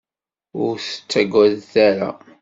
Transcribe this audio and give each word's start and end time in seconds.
Ur 0.63 0.75
ttagadet 0.79 1.73
ara! 1.87 2.09